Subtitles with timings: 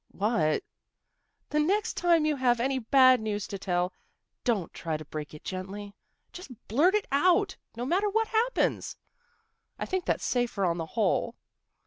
[0.23, 0.63] "What?
[1.51, 3.93] ""The next time you have any bad news to tell,
[4.43, 5.93] don't try to break it gently.
[6.33, 8.97] Just blurt it out, no matter what happens.
[9.77, 11.35] I think that's safer, on the whole."